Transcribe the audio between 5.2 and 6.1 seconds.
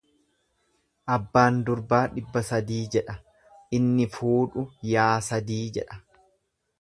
sadii jedha.